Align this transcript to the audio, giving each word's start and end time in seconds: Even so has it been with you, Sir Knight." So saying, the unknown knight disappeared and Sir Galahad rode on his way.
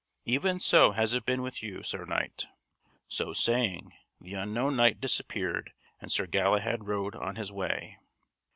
Even 0.25 0.59
so 0.59 0.93
has 0.93 1.13
it 1.13 1.27
been 1.27 1.43
with 1.43 1.61
you, 1.61 1.83
Sir 1.83 2.05
Knight." 2.05 2.47
So 3.07 3.33
saying, 3.33 3.93
the 4.19 4.33
unknown 4.33 4.75
knight 4.75 4.99
disappeared 4.99 5.73
and 5.99 6.11
Sir 6.11 6.25
Galahad 6.25 6.87
rode 6.87 7.13
on 7.15 7.35
his 7.35 7.51
way. 7.51 7.99